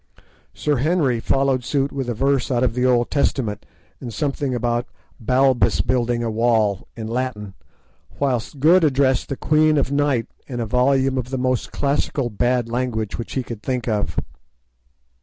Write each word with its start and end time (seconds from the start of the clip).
Sir 0.55 0.77
Henry 0.77 1.19
followed 1.19 1.63
suit 1.63 1.91
with 1.91 2.09
a 2.09 2.15
verse 2.15 2.49
out 2.49 2.63
of 2.63 2.73
the 2.73 2.87
Old 2.87 3.11
Testament, 3.11 3.67
and 3.99 4.11
something 4.11 4.55
about 4.55 4.87
Balbus 5.19 5.81
building 5.81 6.23
a 6.23 6.31
wall, 6.31 6.87
in 6.95 7.05
Latin, 7.07 7.53
whilst 8.17 8.59
Good 8.59 8.83
addressed 8.83 9.29
the 9.29 9.37
Queen 9.37 9.77
of 9.77 9.91
Night 9.91 10.25
in 10.47 10.59
a 10.59 10.65
volume 10.65 11.19
of 11.19 11.29
the 11.29 11.37
most 11.37 11.71
classical 11.71 12.31
bad 12.31 12.67
language 12.67 13.19
which 13.19 13.33
he 13.33 13.43
could 13.43 13.61
think 13.61 13.87
of. 13.87 14.17